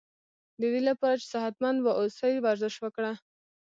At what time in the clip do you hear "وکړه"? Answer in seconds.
2.79-3.11